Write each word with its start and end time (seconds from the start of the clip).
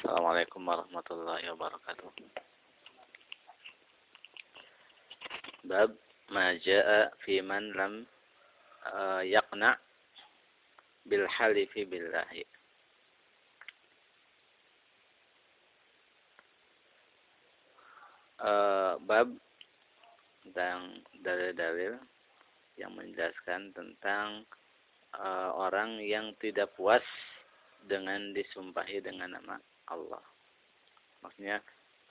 Assalamualaikum 0.00 0.64
warahmatullahi 0.64 1.44
wabarakatuh. 1.52 2.08
Bab 5.68 5.92
ma 6.32 6.56
jaa 6.56 7.12
fi 7.20 7.44
man 7.44 7.68
lam 7.76 8.08
uh, 8.88 9.20
yaqna 9.20 9.76
bil 11.04 11.28
halifi 11.28 11.84
billahi. 11.84 12.48
Uh, 18.40 18.96
bab 19.04 19.28
tentang 20.48 21.04
dalil-dalil 21.20 22.00
yang 22.80 22.96
menjelaskan 22.96 23.68
tentang 23.76 24.48
uh, 25.12 25.52
orang 25.60 26.00
yang 26.00 26.32
tidak 26.40 26.72
puas 26.72 27.04
dengan 27.84 28.32
disumpahi 28.32 29.04
dengan 29.04 29.36
nama 29.36 29.60
Allah. 29.90 30.22
Maksudnya 31.20 31.58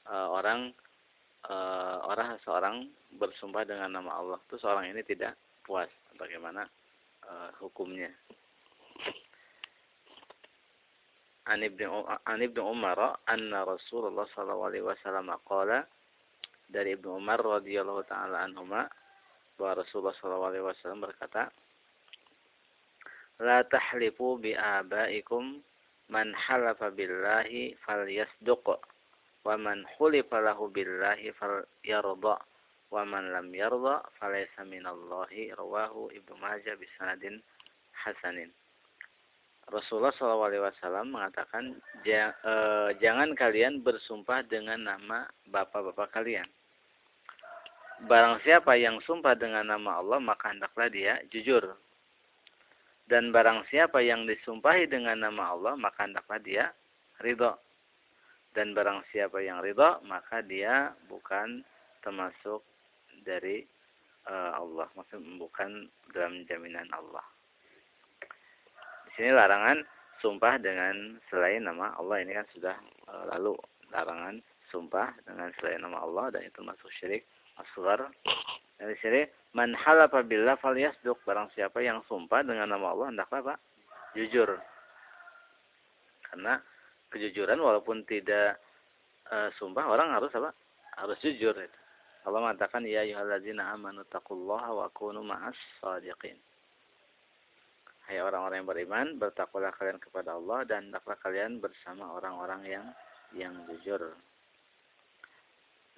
uh, 0.06 0.28
orang 0.30 0.70
uh, 1.50 2.06
orang 2.06 2.38
seorang 2.46 2.76
bersumpah 3.18 3.66
dengan 3.66 4.00
nama 4.00 4.22
Allah 4.22 4.40
itu 4.46 4.62
seorang 4.62 4.92
ini 4.92 5.02
tidak 5.02 5.34
puas 5.66 5.90
bagaimana 6.20 6.68
uh, 7.26 7.50
hukumnya. 7.64 8.12
An 11.50 11.66
ibnu 11.66 12.06
An 12.06 12.40
ibnu 12.46 12.62
Umar 12.62 13.18
anna 13.26 13.66
Rasulullah 13.66 14.30
sallallahu 14.38 14.70
alaihi 14.70 14.86
wasallam 14.86 15.34
qala 15.50 15.82
dari 16.70 16.94
Ibnu 16.94 17.18
Umar 17.18 17.42
radhiyallahu 17.42 18.06
taala 18.06 18.46
anhuma 18.46 18.86
bahwa 19.58 19.82
Rasulullah 19.82 20.14
sallallahu 20.22 20.50
alaihi 20.54 20.66
wasallam 20.70 21.02
berkata 21.02 21.50
La 23.42 23.66
tahlifu 23.66 24.38
bi 24.38 24.54
abaikum 24.54 25.64
man 26.10 26.34
halafa 26.34 26.90
billahi 26.90 27.78
falyasduq 27.86 28.66
wa 29.46 29.56
man 29.56 29.86
hulifa 29.98 30.42
lahu 30.42 30.68
billahi 30.74 31.30
falyarda 31.38 32.36
wa 32.90 33.02
man 33.06 33.30
lam 33.30 33.54
yarda 33.54 34.02
falaysa 34.18 34.66
minallahi 34.66 35.54
rawahu 35.54 36.10
Ibnu 36.10 36.36
Majah 36.42 36.74
bisanadin 36.76 37.38
hasanin 37.94 38.50
Rasulullah 39.70 40.10
SAW 40.18 41.06
mengatakan 41.06 41.78
eh, 42.02 42.90
jangan 42.98 43.38
kalian 43.38 43.86
bersumpah 43.86 44.42
dengan 44.50 44.82
nama 44.82 45.30
bapak-bapak 45.46 46.10
kalian. 46.10 46.50
Barang 48.10 48.42
siapa 48.42 48.74
yang 48.82 48.98
sumpah 49.06 49.38
dengan 49.38 49.70
nama 49.70 50.02
Allah 50.02 50.18
maka 50.18 50.50
hendaklah 50.50 50.90
dia 50.90 51.22
jujur 51.30 51.78
dan 53.10 53.34
barang 53.34 53.66
siapa 53.74 54.06
yang 54.06 54.30
disumpahi 54.30 54.86
dengan 54.86 55.26
nama 55.26 55.58
Allah, 55.58 55.74
maka 55.74 56.06
hendaklah 56.06 56.38
dia 56.38 56.70
ridho. 57.26 57.58
Dan 58.54 58.78
barang 58.78 59.02
siapa 59.10 59.42
yang 59.42 59.66
ridho, 59.66 59.98
maka 60.06 60.46
dia 60.46 60.94
bukan 61.10 61.66
termasuk 62.06 62.62
dari 63.26 63.66
uh, 64.30 64.62
Allah. 64.62 64.86
Maksudnya 64.94 65.42
bukan 65.42 65.90
dalam 66.14 66.46
jaminan 66.46 66.86
Allah. 66.94 67.26
Di 69.10 69.12
sini 69.18 69.34
larangan 69.34 69.82
sumpah 70.22 70.62
dengan 70.62 71.18
selain 71.34 71.66
nama 71.66 71.98
Allah. 71.98 72.22
Ini 72.22 72.38
kan 72.38 72.48
sudah 72.54 72.78
uh, 73.10 73.26
lalu. 73.34 73.58
Larangan 73.90 74.38
sumpah 74.70 75.14
dengan 75.26 75.50
selain 75.58 75.82
nama 75.82 76.06
Allah. 76.06 76.38
Dan 76.38 76.48
itu 76.48 76.62
masuk 76.64 76.90
syirik 76.98 77.26
asgar. 77.60 78.10
Dari 78.80 78.96
sini 79.04 79.22
Man 79.58 79.74
halafa 79.74 80.22
billah 80.22 80.62
falyasduq. 80.62 81.26
Barang 81.26 81.50
siapa 81.58 81.82
yang 81.82 82.06
sumpah 82.06 82.46
dengan 82.46 82.70
nama 82.70 82.94
Allah 82.94 83.08
hendaklah 83.10 83.42
Pak 83.54 83.60
jujur. 84.14 84.58
Karena 86.30 86.62
kejujuran 87.10 87.58
walaupun 87.58 88.06
tidak 88.06 88.62
e, 89.26 89.50
sumpah 89.58 89.90
orang 89.90 90.14
harus 90.14 90.30
apa? 90.38 90.54
Harus 91.02 91.18
jujur 91.26 91.58
itu. 91.58 91.80
Allah 92.28 92.46
mengatakan 92.46 92.86
ya 92.86 93.02
ayyuhallazina 93.02 93.74
amanu 93.74 94.06
taqullaha 94.06 94.70
wa 94.76 94.88
kunu 94.94 95.26
ma'as 95.26 95.58
shadiqin. 95.82 96.38
Hai 98.06 98.22
orang-orang 98.22 98.66
yang 98.66 98.70
beriman, 98.70 99.08
bertakwalah 99.22 99.74
kalian 99.78 100.02
kepada 100.02 100.34
Allah 100.38 100.66
dan 100.66 100.90
hendaklah 100.90 101.18
kalian 101.22 101.62
bersama 101.62 102.10
orang-orang 102.14 102.62
yang 102.66 102.86
yang 103.34 103.54
jujur. 103.70 104.14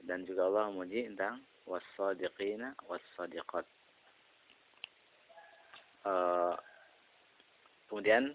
Dan 0.02 0.26
juga 0.26 0.50
Allah 0.50 0.74
memuji 0.74 1.06
tentang 1.14 1.42
was-sadiqina 1.70 2.74
was-sadiqat. 2.90 3.66
Uh, 6.02 6.58
kemudian 7.86 8.34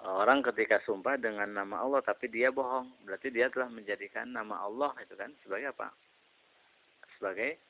orang 0.00 0.40
ketika 0.40 0.80
sumpah 0.88 1.20
dengan 1.20 1.52
nama 1.52 1.84
Allah 1.84 2.00
tapi 2.00 2.32
dia 2.32 2.48
bohong, 2.48 2.88
berarti 3.04 3.28
dia 3.28 3.52
telah 3.52 3.68
menjadikan 3.68 4.32
nama 4.32 4.64
Allah 4.64 4.96
itu 5.04 5.12
kan 5.18 5.28
sebagai 5.44 5.76
apa? 5.76 5.92
Sebagai 7.20 7.60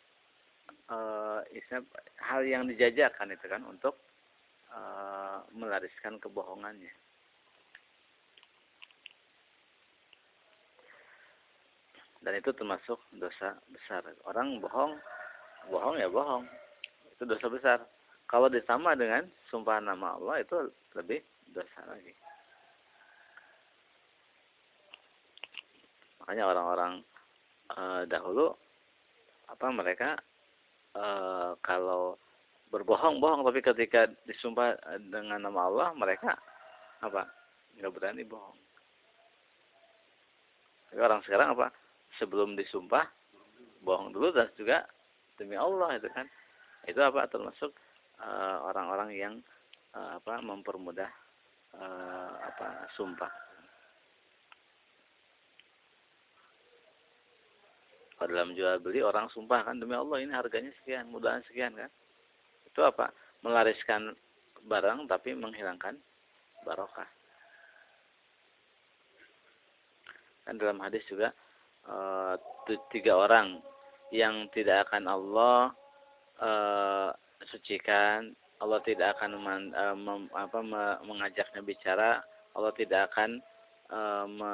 uh, 0.93 1.41
hal 2.23 2.41
yang 2.47 2.71
dijajakan 2.71 3.35
itu 3.35 3.47
kan 3.49 3.63
untuk 3.67 3.99
uh, 4.71 5.43
melariskan 5.57 6.21
kebohongannya. 6.23 7.08
Dan 12.23 12.33
itu 12.35 12.51
termasuk 12.51 12.99
dosa 13.15 13.55
besar. 13.71 14.03
Orang 14.27 14.59
bohong, 14.59 14.99
bohong 15.71 15.97
ya 16.03 16.11
bohong. 16.11 16.45
Itu 17.15 17.27
dosa 17.27 17.47
besar. 17.47 17.79
Kalau 18.29 18.51
ditambah 18.51 18.95
dengan 18.99 19.25
sumpah 19.49 19.81
nama 19.81 20.19
Allah 20.19 20.43
itu 20.43 20.57
lebih 20.99 21.23
dosa 21.55 21.81
lagi. 21.89 22.13
Makanya 26.21 26.45
orang-orang 26.45 26.93
e, 27.73 27.81
dahulu 28.05 28.53
apa 29.49 29.67
mereka 29.73 30.11
e, 30.93 31.05
kalau 31.65 32.21
berbohong-bohong 32.69 33.49
tapi 33.49 33.65
ketika 33.65 34.13
disumpah 34.29 34.77
dengan 35.09 35.41
nama 35.49 35.73
Allah 35.73 35.89
mereka 35.97 36.37
apa 37.01 37.25
nggak 37.81 37.93
berani 37.97 38.29
bohong. 38.29 38.59
Orang 41.01 41.25
sekarang 41.25 41.57
apa 41.57 41.73
sebelum 42.19 42.59
disumpah 42.59 43.07
bohong 43.83 44.11
dulu 44.13 44.35
dan 44.35 44.51
juga 44.59 44.85
demi 45.39 45.55
Allah 45.55 45.97
itu 45.97 46.11
kan. 46.11 46.27
Itu 46.85 46.99
apa? 47.01 47.31
Termasuk 47.31 47.71
eh, 48.19 48.57
orang-orang 48.67 49.15
uh, 49.15 49.17
yang 49.17 49.35
uh, 49.95 50.19
apa 50.19 50.43
mempermudah 50.43 51.11
uh, 51.79 52.33
apa 52.43 52.91
sumpah. 52.99 53.31
Dalam 58.19 58.51
jual 58.59 58.83
beli 58.83 58.99
orang 58.99 59.31
sumpah 59.31 59.63
kan 59.63 59.79
demi 59.79 59.95
Allah 59.95 60.19
ini 60.19 60.35
harganya 60.35 60.75
sekian 60.83 61.07
mudahan 61.07 61.41
sekian 61.47 61.71
kan. 61.79 61.91
Itu 62.67 62.83
apa? 62.83 63.15
Melariskan 63.47 64.19
barang 64.67 65.07
tapi 65.07 65.39
menghilangkan 65.39 65.95
barokah. 66.67 67.07
Kan 70.43 70.59
dalam 70.59 70.83
hadis 70.83 71.07
juga 71.07 71.31
uh, 71.89 72.37
tiga 72.93 73.17
orang 73.17 73.65
yang 74.13 74.49
tidak 74.53 74.89
akan 74.89 75.05
Allah 75.09 75.73
uh, 76.41 77.11
sucikan, 77.49 78.33
Allah 78.59 78.81
tidak 78.85 79.19
akan 79.19 79.39
men, 79.41 79.63
uh, 79.73 79.97
mem, 79.97 80.29
apa, 80.35 80.59
me, 80.61 80.83
mengajaknya 81.05 81.61
bicara, 81.65 82.11
Allah 82.57 82.73
tidak 82.75 83.13
akan 83.13 83.41
uh, 83.93 84.27
me, 84.27 84.53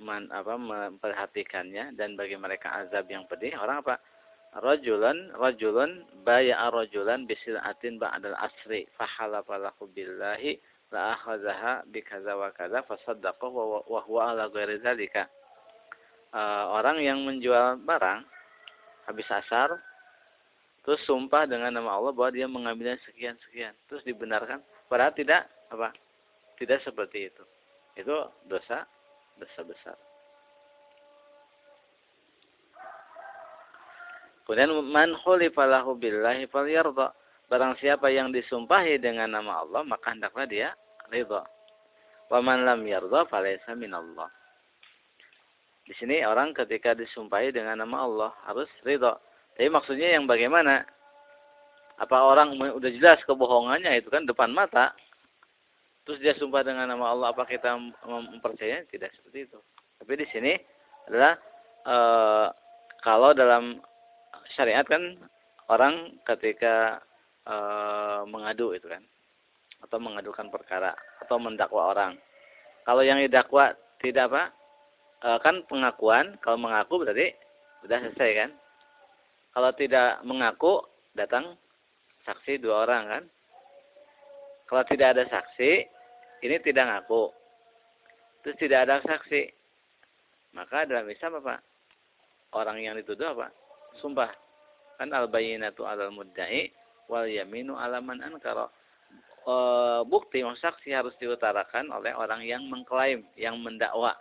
man, 0.00 0.28
apa, 0.32 0.54
memperhatikannya 0.56 1.94
dan 1.96 2.16
bagi 2.16 2.36
mereka 2.36 2.72
azab 2.84 3.08
yang 3.08 3.24
pedih. 3.28 3.54
Orang 3.56 3.84
apa? 3.84 4.00
Rajulan, 4.48 5.36
rajulun 5.36 6.08
baya'a 6.24 6.72
rajulan 6.72 7.28
bisil'atin 7.28 8.00
ba'dal 8.00 8.32
asri 8.40 8.88
fahalafa 8.96 9.60
lahu 9.60 9.84
billahi 9.92 10.56
la 10.88 11.12
akhazaha 11.20 11.84
bikaza 11.92 12.32
wa 12.32 12.48
kaza 12.56 12.80
fasaddaqahu 12.88 13.84
wa 13.84 14.00
huwa 14.08 14.32
ala 14.32 14.48
ghairi 14.48 14.80
zalika 14.80 15.28
uh, 15.28 15.47
orang 16.74 17.00
yang 17.00 17.24
menjual 17.24 17.80
barang 17.84 18.24
habis 19.08 19.28
asar 19.32 19.80
terus 20.84 21.00
sumpah 21.08 21.48
dengan 21.48 21.72
nama 21.72 21.96
Allah 21.96 22.12
bahwa 22.12 22.30
dia 22.32 22.44
mengambilnya 22.48 23.00
sekian 23.08 23.36
sekian 23.48 23.72
terus 23.88 24.04
dibenarkan 24.04 24.60
padahal 24.88 25.12
tidak 25.16 25.48
apa 25.72 25.92
tidak 26.60 26.80
seperti 26.84 27.32
itu. 27.32 27.44
Itu 27.96 28.28
dosa 28.46 28.84
dosa 29.38 29.60
besar 29.64 29.96
kemudian 34.48 34.72
man 34.88 35.12
khulifalahu 35.12 36.00
billahi 36.00 36.48
falyarda. 36.48 37.12
Barang 37.48 37.80
siapa 37.80 38.12
yang 38.12 38.28
disumpahi 38.28 39.00
dengan 39.00 39.32
nama 39.32 39.64
Allah 39.64 39.80
maka 39.80 40.12
hendaklah 40.12 40.44
dia 40.44 40.76
ridha. 41.08 41.44
Wa 42.28 42.44
man 42.44 42.64
lam 42.68 42.84
yarda 42.84 43.24
falaysa 43.28 43.72
minallah 43.72 44.28
di 45.88 45.96
sini 45.96 46.20
orang 46.20 46.52
ketika 46.52 46.92
disumpahi 46.92 47.48
dengan 47.48 47.80
nama 47.80 48.04
Allah 48.04 48.30
harus 48.44 48.68
ridho. 48.84 49.16
Tapi 49.56 49.72
maksudnya 49.72 50.12
yang 50.12 50.28
bagaimana? 50.28 50.84
Apa 51.98 52.14
orang 52.28 52.54
udah 52.60 52.90
jelas 52.92 53.18
kebohongannya 53.24 53.96
itu 53.96 54.12
kan 54.12 54.28
depan 54.28 54.52
mata. 54.52 54.92
terus 56.08 56.24
dia 56.24 56.32
sumpah 56.40 56.64
dengan 56.64 56.88
nama 56.88 57.12
Allah 57.12 57.36
apa 57.36 57.44
kita 57.44 57.68
mempercayai 58.08 58.88
tidak 58.88 59.12
seperti 59.12 59.44
itu 59.44 59.60
tapi 60.00 60.16
di 60.16 60.26
sini 60.32 60.56
adalah 61.04 61.36
e, 61.84 61.96
kalau 63.04 63.36
dalam 63.36 63.76
syariat 64.56 64.88
kan 64.88 65.20
orang 65.68 66.16
ketika 66.24 67.04
e, 67.44 67.56
mengadu 68.24 68.72
itu 68.72 68.88
kan 68.88 69.04
atau 69.84 70.00
mengadukan 70.00 70.48
perkara 70.48 70.96
atau 71.20 71.36
mendakwa 71.36 71.92
orang 71.92 72.16
kalau 72.88 73.04
yang 73.04 73.20
didakwa 73.20 73.76
tidak 74.00 74.32
apa 74.32 74.42
e, 75.22 75.28
kan 75.42 75.62
pengakuan 75.66 76.38
kalau 76.42 76.58
mengaku 76.58 77.02
berarti 77.02 77.34
sudah 77.84 77.98
selesai 78.02 78.30
kan 78.34 78.50
kalau 79.54 79.70
tidak 79.74 80.18
mengaku 80.22 80.82
datang 81.14 81.58
saksi 82.26 82.60
dua 82.62 82.86
orang 82.86 83.04
kan 83.06 83.24
kalau 84.68 84.82
tidak 84.84 85.16
ada 85.16 85.24
saksi 85.32 85.98
ini 86.38 86.56
tidak 86.62 86.86
ngaku. 86.86 87.34
Terus 88.46 88.56
tidak 88.62 88.86
ada 88.86 89.02
saksi. 89.02 89.50
Maka 90.54 90.86
dalam 90.86 91.10
Islam 91.10 91.42
apa? 91.42 91.58
Orang 92.54 92.78
yang 92.78 92.94
dituduh 92.94 93.34
apa? 93.34 93.50
Sumpah. 93.98 94.30
Kan 94.96 95.10
al-bayinatu 95.10 95.86
alal 95.86 96.14
mudda'i 96.14 96.70
wal 97.10 97.26
yaminu 97.26 97.74
alaman 97.74 98.22
ankara. 98.22 98.70
E, 99.42 99.54
bukti 100.06 100.46
saksi 100.46 100.94
harus 100.94 101.14
diutarakan 101.18 101.90
oleh 101.90 102.14
orang 102.14 102.46
yang 102.46 102.62
mengklaim, 102.70 103.26
yang 103.34 103.58
mendakwa. 103.58 104.14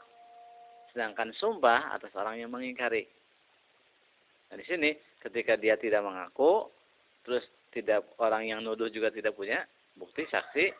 Sedangkan 0.97 1.29
sumpah 1.37 1.93
atas 1.93 2.09
orang 2.17 2.41
yang 2.41 2.49
mengingkari. 2.49 3.05
Nah 4.49 4.57
di 4.57 4.65
sini 4.65 4.97
ketika 5.21 5.53
dia 5.53 5.77
tidak 5.77 6.01
mengaku, 6.01 6.65
terus 7.21 7.45
tidak 7.69 8.01
orang 8.17 8.49
yang 8.49 8.65
nuduh 8.65 8.89
juga 8.89 9.13
tidak 9.13 9.37
punya 9.37 9.61
bukti 9.93 10.25
saksi, 10.25 10.73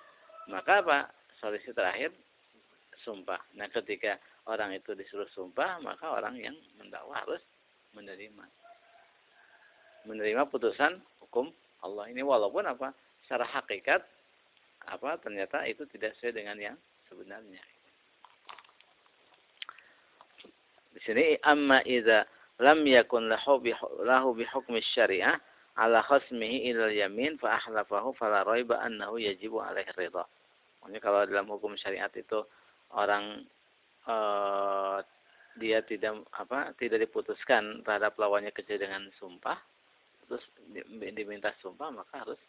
maka 0.50 0.81
apa? 0.81 1.00
solusi 1.38 1.69
terakhir 1.69 2.10
sumpah. 3.06 3.38
Nah, 3.54 3.69
ketika 3.69 4.18
orang 4.50 4.74
itu 4.74 4.98
disuruh 4.98 5.30
sumpah, 5.38 5.78
maka 5.86 6.10
orang 6.10 6.34
yang 6.42 6.58
mendakwa 6.81 7.13
harus 7.13 7.46
menerima. 7.94 8.42
Menerima 10.10 10.50
putusan 10.50 10.98
hukum 11.22 11.54
Allah 11.86 12.10
ini 12.10 12.25
walaupun 12.25 12.66
apa? 12.66 12.90
Secara 13.22 13.46
hakikat 13.46 14.02
apa 14.90 15.22
ternyata 15.22 15.62
itu 15.70 15.86
tidak 15.94 16.18
sesuai 16.18 16.42
dengan 16.42 16.58
yang 16.58 16.78
sebenarnya. 17.06 17.76
Di 20.98 21.00
sini 21.06 21.38
amma 21.46 21.86
idza 21.86 22.26
lam 22.58 22.82
yakun 22.82 23.30
lahu 23.30 23.62
bi 23.62 23.70
lahu 24.02 24.34
bi 24.34 24.50
hukmi 24.50 24.82
syariah 24.98 25.38
ala 25.78 26.02
khasmihi 26.02 26.74
ila 26.74 26.90
yamin 26.90 27.38
fa 27.38 27.62
ahlafahu 27.62 28.18
fala 28.18 28.42
raiba 28.42 28.82
annahu 28.82 29.22
yajibu 29.22 29.62
alaihi 29.62 29.94
ridha. 29.94 30.26
Maksudnya 30.82 31.00
kalau 31.06 31.22
dalam 31.30 31.46
hukum 31.54 31.78
syariat 31.78 32.10
itu 32.18 32.42
orang 32.98 33.46
uh, 34.10 35.06
dia 35.62 35.86
tidak 35.86 36.26
apa 36.34 36.74
tidak 36.82 37.06
diputuskan 37.06 37.86
terhadap 37.86 38.18
lawannya 38.18 38.50
kecil 38.50 38.82
dengan 38.82 39.06
sumpah, 39.22 39.58
terus 40.26 40.42
diminta 41.14 41.54
sumpah 41.62 41.94
maka 41.94 42.26
harus 42.26 42.42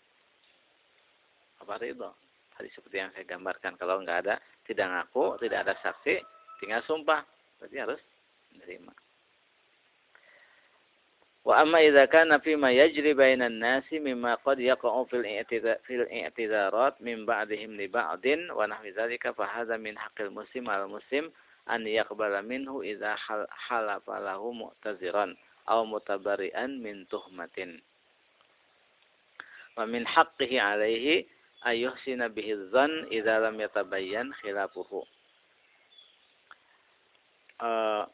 apa 1.61 1.77
itu? 1.85 2.09
Tadi 2.57 2.69
seperti 2.73 2.97
yang 2.97 3.13
saya 3.13 3.29
gambarkan 3.29 3.77
kalau 3.77 4.01
nggak 4.01 4.25
ada 4.25 4.41
tidak 4.65 4.89
ngaku, 4.89 5.37
tidak 5.45 5.69
ada 5.69 5.75
saksi, 5.85 6.17
tinggal 6.65 6.81
sumpah, 6.89 7.21
berarti 7.61 7.77
harus 7.77 8.01
نريمك 8.53 9.09
وأما 11.49 11.79
إذا 11.79 12.05
كان 12.05 12.39
فيما 12.39 12.73
يجري 12.73 13.15
بين 13.15 13.43
الناس 13.43 13.93
مما 13.93 14.35
قد 14.35 14.61
يقع 14.61 15.05
في 15.05 15.75
في 15.87 15.95
الاعتذارات 15.95 17.03
من 17.03 17.27
بعضهم 17.27 17.81
لبعض 17.81 18.27
ونحو 18.27 18.85
ذلك 18.85 19.31
فهذا 19.31 19.77
من 19.77 19.99
حق 19.99 20.21
المسلم 20.21 20.71
على 20.71 20.85
المسلم 20.85 21.33
أن 21.71 21.87
يقبل 21.87 22.43
منه 22.43 22.83
إذا 22.83 23.17
حلف 23.51 24.11
له 24.11 24.53
معتذرا 24.53 25.37
أو 25.69 25.85
متبرئا 25.85 26.67
من 26.67 27.09
تهمة. 27.09 27.81
ومن 29.77 30.07
حقه 30.07 30.61
عليه 30.61 31.27
أن 31.67 31.75
يحسن 31.75 32.29
به 32.29 32.53
الظن 32.53 33.05
إذا 33.05 33.51
لم 33.51 33.61
يتبين 33.61 34.35
خلافه. 34.35 35.05
آه 37.61 38.11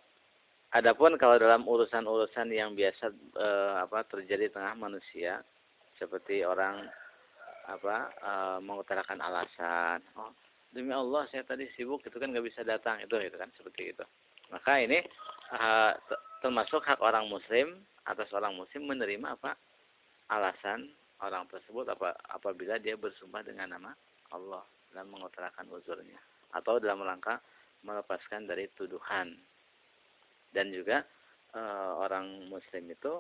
Adapun 0.75 1.15
kalau 1.15 1.39
dalam 1.39 1.63
urusan-urusan 1.71 2.51
yang 2.51 2.75
biasa 2.75 3.15
e, 3.39 3.49
apa 3.79 4.03
terjadi 4.11 4.51
tengah 4.51 4.75
manusia 4.75 5.39
seperti 5.95 6.43
orang 6.43 6.91
apa 7.71 8.11
e, 8.11 8.33
mengutarakan 8.59 9.23
alasan, 9.23 10.03
oh 10.19 10.35
demi 10.75 10.91
Allah 10.91 11.31
saya 11.31 11.47
tadi 11.47 11.71
sibuk 11.79 12.03
itu 12.03 12.19
kan 12.19 12.35
nggak 12.35 12.43
bisa 12.43 12.67
datang 12.67 12.99
itu 12.99 13.15
itu 13.23 13.39
kan 13.39 13.55
seperti 13.55 13.95
itu. 13.95 14.03
Maka 14.51 14.83
ini 14.83 14.99
e, 15.55 15.63
termasuk 16.43 16.83
hak 16.83 16.99
orang 16.99 17.31
muslim 17.31 17.79
atas 18.11 18.35
orang 18.35 18.59
muslim 18.59 18.91
menerima 18.91 19.39
apa 19.39 19.55
alasan 20.35 20.91
orang 21.23 21.47
tersebut 21.55 21.87
apa 21.87 22.19
apabila 22.35 22.83
dia 22.83 22.99
bersumpah 22.99 23.47
dengan 23.47 23.79
nama 23.79 23.95
Allah 24.35 24.67
dan 24.91 25.07
mengutarakan 25.07 25.71
uzurnya 25.71 26.19
atau 26.51 26.83
dalam 26.83 26.99
rangka 27.07 27.39
melepaskan 27.87 28.51
dari 28.51 28.67
tuduhan 28.75 29.39
dan 30.55 30.71
juga 30.71 31.03
e, 31.51 31.61
orang 31.99 32.49
muslim 32.49 32.89
itu 32.89 33.15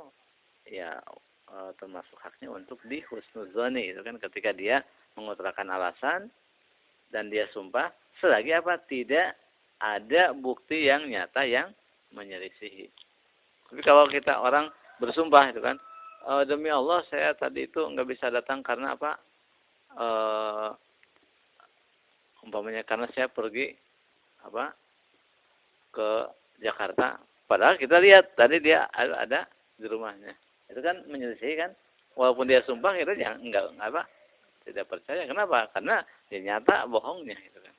ya 0.70 1.02
e, 1.50 1.56
termasuk 1.82 2.16
haknya 2.22 2.54
untuk 2.54 2.78
di 2.86 3.02
husnuzoni 3.04 3.90
itu 3.90 4.00
kan 4.00 4.16
ketika 4.22 4.54
dia 4.54 4.80
mengutarakan 5.18 5.68
alasan 5.74 6.30
dan 7.10 7.28
dia 7.28 7.50
sumpah 7.50 7.90
selagi 8.22 8.54
apa 8.54 8.78
tidak 8.86 9.34
ada 9.82 10.30
bukti 10.32 10.86
yang 10.86 11.10
nyata 11.10 11.42
yang 11.44 11.74
menyelisihi. 12.14 12.88
Tapi 13.68 13.80
kalau 13.82 14.06
kita 14.06 14.38
orang 14.38 14.70
bersumpah 15.02 15.50
itu 15.50 15.60
kan 15.60 15.76
e, 16.24 16.32
demi 16.46 16.70
Allah 16.70 17.02
saya 17.10 17.34
tadi 17.34 17.66
itu 17.66 17.82
nggak 17.82 18.08
bisa 18.08 18.30
datang 18.30 18.62
karena 18.62 18.94
apa? 18.94 19.18
E, 19.98 20.06
umpamanya 22.46 22.84
karena 22.84 23.08
saya 23.16 23.26
pergi 23.26 23.72
apa 24.44 24.76
ke 25.96 26.08
Jakarta. 26.60 27.18
Padahal 27.44 27.76
kita 27.76 28.00
lihat 28.00 28.34
tadi 28.38 28.60
dia 28.60 28.88
ada 28.94 29.46
di 29.76 29.86
rumahnya. 29.86 30.32
Itu 30.70 30.80
kan 30.80 31.04
menyelesaikan 31.06 31.70
kan. 31.70 31.72
Walaupun 32.14 32.46
dia 32.46 32.62
sumpah 32.62 32.94
kita 32.94 33.18
jangan 33.18 33.42
enggak, 33.42 33.64
enggak 33.74 33.88
apa 33.90 34.02
tidak 34.64 34.86
percaya. 34.88 35.22
Kenapa? 35.26 35.68
Karena 35.74 36.00
dia 36.30 36.40
nyata 36.40 36.86
bohongnya 36.88 37.36
gitu 37.42 37.58
kan. 37.60 37.74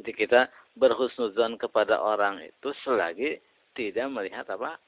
Jadi 0.00 0.12
kita 0.16 0.48
berhusnuzon 0.80 1.60
kepada 1.60 2.00
orang 2.00 2.40
itu 2.40 2.72
selagi 2.80 3.36
tidak 3.76 4.08
melihat 4.08 4.48
apa 4.48 4.80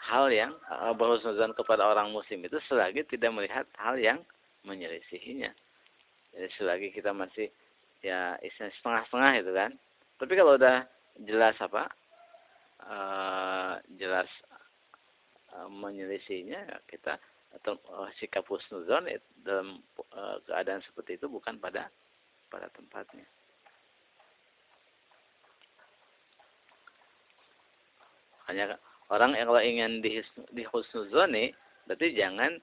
hal 0.00 0.32
yang 0.32 0.56
uh, 0.72 0.96
berhusnuzon 0.96 1.52
kepada 1.52 1.84
orang 1.84 2.08
muslim 2.08 2.40
itu 2.44 2.56
selagi 2.66 3.04
tidak 3.04 3.30
melihat 3.36 3.66
hal 3.76 4.00
yang 4.00 4.24
menyelisihinya. 4.64 5.52
Jadi 6.32 6.48
selagi 6.56 6.88
kita 6.94 7.12
masih 7.12 7.52
ya 8.00 8.40
istilah 8.40 8.72
setengah-setengah 8.80 9.32
itu 9.44 9.52
kan. 9.52 9.70
Tapi 10.16 10.32
kalau 10.36 10.56
udah 10.56 10.88
jelas 11.20 11.56
apa 11.60 11.92
uh, 12.84 13.74
jelas 14.00 14.28
uh, 15.52 15.68
menyelisihinya 15.68 16.80
kita 16.88 17.20
atau 17.50 17.76
sikap 18.22 18.46
husnuzon 18.46 19.10
dalam 19.42 19.82
uh, 20.14 20.38
keadaan 20.46 20.80
seperti 20.86 21.18
itu 21.18 21.26
bukan 21.26 21.58
pada 21.58 21.90
pada 22.48 22.70
tempatnya. 22.72 23.26
Hanya 28.46 28.78
orang 29.10 29.34
yang 29.34 29.50
kalau 29.50 29.62
ingin 29.62 30.00
di, 30.00 30.22
di 30.54 30.62
husnuzoni 30.70 31.50
berarti 31.84 32.14
jangan 32.14 32.56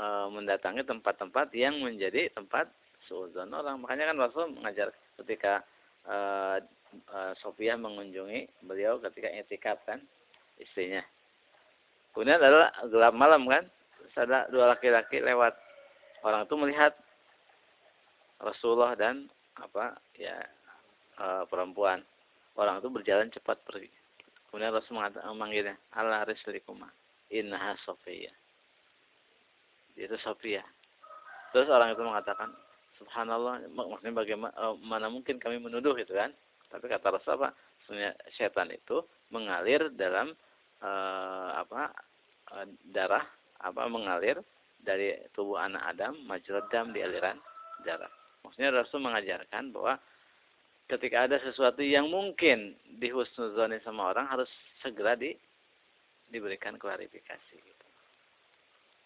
e, 0.00 0.04
mendatangi 0.32 0.82
tempat-tempat 0.88 1.52
yang 1.52 1.78
menjadi 1.84 2.32
tempat 2.32 2.72
suuzon 3.04 3.52
orang. 3.52 3.80
Makanya 3.84 4.12
kan 4.12 4.18
Rasul 4.18 4.44
mengajar 4.56 4.88
ketika 5.20 5.60
e, 6.08 6.16
e, 6.96 7.18
Sofia 7.44 7.76
mengunjungi 7.76 8.64
beliau 8.64 8.96
ketika 9.04 9.28
etikap 9.28 9.84
kan 9.84 10.00
istrinya. 10.56 11.04
Kemudian 12.12 12.40
adalah 12.40 12.72
gelap 12.88 13.14
malam 13.16 13.48
kan, 13.48 13.64
ada 14.16 14.48
dua 14.52 14.76
laki-laki 14.76 15.20
lewat. 15.20 15.56
Orang 16.24 16.44
itu 16.44 16.54
melihat 16.60 16.92
Rasulullah 18.40 18.92
dan 18.96 19.28
apa 19.60 19.96
ya 20.16 20.40
e, 21.20 21.26
perempuan. 21.52 22.00
Orang 22.56 22.80
itu 22.84 22.88
berjalan 22.92 23.32
cepat 23.32 23.60
pergi. 23.64 24.01
Kemudian 24.52 24.76
Rasul 24.76 25.00
memanggilnya, 25.00 25.80
Allah 25.96 26.28
rislikuma, 26.28 26.92
innaha 27.32 27.72
Sofia. 27.88 28.28
Itu 29.96 30.12
Sofia. 30.20 30.60
Terus 31.56 31.72
orang 31.72 31.96
itu 31.96 32.04
mengatakan, 32.04 32.52
Subhanallah, 33.00 33.64
maksudnya 33.72 34.12
bagaimana 34.12 34.52
mana 34.84 35.08
mungkin 35.08 35.40
kami 35.40 35.56
menuduh 35.56 35.96
itu 35.96 36.12
kan? 36.12 36.30
Tapi 36.68 36.84
kata 36.84 37.16
Rasul 37.16 37.40
apa? 37.40 37.56
bahwasanya 37.92 38.16
setan 38.32 38.72
itu 38.72 39.04
mengalir 39.28 39.92
dalam 39.92 40.32
uh, 40.80 41.50
apa 41.60 41.92
uh, 42.56 42.66
darah 42.88 43.24
apa 43.60 43.84
mengalir 43.84 44.40
dari 44.80 45.12
tubuh 45.36 45.60
anak 45.60 45.92
Adam 45.92 46.16
majrad 46.24 46.64
dam 46.72 46.90
di 46.96 47.04
aliran 47.04 47.36
darah. 47.84 48.08
Maksudnya 48.42 48.72
Rasul 48.72 49.04
mengajarkan 49.04 49.76
bahwa 49.76 50.00
ketika 50.92 51.24
ada 51.24 51.40
sesuatu 51.40 51.80
yang 51.80 52.12
mungkin 52.12 52.76
dihusnuzoni 53.00 53.80
sama 53.80 54.12
orang 54.12 54.28
harus 54.28 54.48
segera 54.84 55.16
di 55.16 55.32
diberikan 56.28 56.76
klarifikasi 56.76 57.56
gitu. 57.56 57.86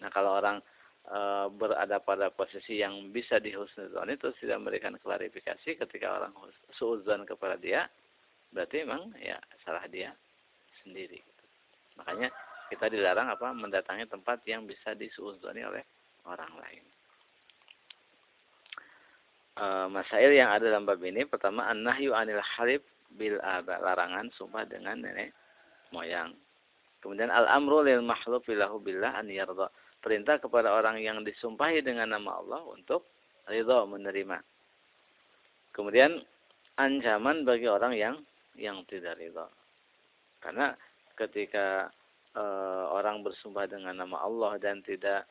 Nah, 0.02 0.10
kalau 0.10 0.38
orang 0.38 0.58
e, 1.06 1.18
berada 1.54 1.98
pada 2.02 2.30
posisi 2.30 2.82
yang 2.82 3.10
bisa 3.10 3.38
dihusnuzon 3.42 4.14
itu 4.14 4.30
tidak 4.42 4.62
memberikan 4.62 4.94
klarifikasi 4.98 5.78
ketika 5.78 6.06
orang 6.10 6.34
suuzon 6.74 7.26
kepada 7.26 7.58
dia, 7.58 7.90
berarti 8.54 8.86
memang 8.86 9.10
ya 9.18 9.38
salah 9.66 9.86
dia 9.90 10.14
sendiri. 10.82 11.18
Gitu. 11.18 11.44
Makanya 11.98 12.30
kita 12.70 12.90
dilarang 12.90 13.30
apa 13.30 13.50
mendatangi 13.54 14.06
tempat 14.10 14.42
yang 14.46 14.66
bisa 14.66 14.94
disuuzoni 14.94 15.62
oleh 15.66 15.82
orang 16.26 16.50
lain. 16.58 16.95
E, 19.56 19.66
masail 19.88 20.36
yang 20.36 20.52
ada 20.52 20.68
dalam 20.68 20.84
bab 20.84 21.00
ini 21.00 21.24
pertama 21.24 21.64
an-nahyu 21.66 22.12
anil 22.12 22.44
halib 22.44 22.84
bil 23.16 23.40
aba 23.40 23.80
larangan 23.80 24.28
sumpah 24.36 24.68
dengan 24.68 25.00
nenek 25.00 25.32
moyang 25.90 26.36
Kemudian 27.06 27.30
al-amru 27.30 27.86
lil 27.86 28.02
mahlufi 28.02 28.58
lahu 28.58 28.82
billah 28.82 29.14
an. 29.14 29.30
Perintah 30.02 30.42
kepada 30.42 30.74
orang 30.74 30.98
yang 30.98 31.22
disumpahi 31.22 31.78
dengan 31.78 32.10
nama 32.10 32.42
Allah 32.42 32.66
untuk 32.66 33.06
ridha 33.46 33.86
menerima. 33.86 34.42
Kemudian 35.70 36.18
ancaman 36.74 37.46
bagi 37.46 37.70
orang 37.70 37.94
yang 37.94 38.14
yang 38.58 38.82
tidak 38.90 39.22
ridha. 39.22 39.46
Karena 40.42 40.74
ketika 41.14 41.94
e, 42.34 42.44
orang 42.90 43.22
bersumpah 43.22 43.70
dengan 43.70 44.02
nama 44.02 44.26
Allah 44.26 44.58
dan 44.58 44.82
tidak 44.82 45.30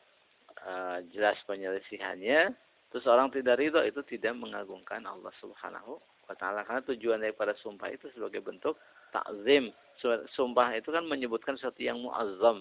e, 0.64 0.72
jelas 1.12 1.36
penyelesihannya, 1.44 2.56
terus 2.90 3.04
orang 3.10 3.28
tidak 3.34 3.58
ridho 3.58 3.82
itu 3.82 4.00
tidak 4.06 4.34
mengagungkan 4.38 5.02
Allah 5.04 5.32
Subhanahu 5.42 5.98
wa 6.26 6.34
taala 6.34 6.66
karena 6.66 6.82
tujuan 6.90 7.18
daripada 7.22 7.54
sumpah 7.62 7.90
itu 7.90 8.10
sebagai 8.14 8.42
bentuk 8.42 8.78
takzim. 9.14 9.70
Sumpah 10.34 10.76
itu 10.76 10.92
kan 10.92 11.06
menyebutkan 11.08 11.56
sesuatu 11.56 11.80
yang 11.80 12.02
muazzam. 12.02 12.60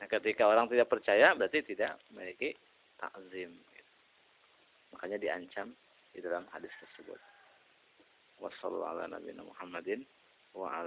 Nah, 0.00 0.08
ketika 0.08 0.48
orang 0.48 0.66
tidak 0.66 0.88
percaya 0.88 1.36
berarti 1.36 1.60
tidak 1.62 2.00
memiliki 2.10 2.56
takzim. 2.96 3.52
Makanya 4.96 5.20
diancam 5.20 5.70
di 6.10 6.18
dalam 6.24 6.48
hadis 6.50 6.72
tersebut. 6.82 7.20
Wassalamualaikum 8.40 9.52
Muhammadin 9.52 10.00
wa 10.56 10.82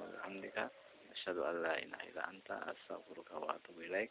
wa 0.00 0.06
bihamdika 0.08 0.64
asyhadu 1.14 1.44
an 1.46 1.54
la 1.62 1.74
ilaha 1.78 2.04
illa 2.10 2.22
anta 2.26 2.56
astaghfiruka 2.72 3.38
wa 3.38 3.54
atubu 3.54 3.86
ilaik. 3.86 4.10